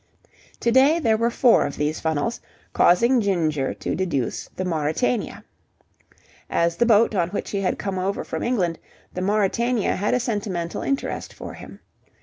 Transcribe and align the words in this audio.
To 0.61 0.71
day 0.71 0.97
there 0.97 1.15
were 1.15 1.29
four 1.29 1.63
of 1.67 1.77
these 1.77 1.99
funnels, 1.99 2.41
causing 2.73 3.21
Ginger 3.21 3.75
to 3.75 3.93
deduce 3.93 4.49
the 4.55 4.65
Mauritania. 4.65 5.45
As 6.49 6.77
the 6.77 6.87
boat 6.87 7.13
on 7.13 7.29
which 7.29 7.51
he 7.51 7.61
had 7.61 7.77
come 7.77 7.99
over 7.99 8.23
from 8.23 8.41
England, 8.41 8.79
the 9.13 9.21
Mauritania 9.21 9.95
had 9.97 10.15
a 10.15 10.19
sentimental 10.19 10.81
interest 10.81 11.35
for 11.35 11.53
him. 11.53 11.81